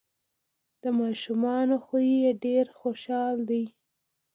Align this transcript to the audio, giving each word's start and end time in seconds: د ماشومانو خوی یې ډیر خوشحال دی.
د 0.81 0.83
ماشومانو 0.99 1.75
خوی 1.85 2.09
یې 2.23 2.31
ډیر 2.43 2.65
خوشحال 2.79 3.35
دی. 3.49 3.63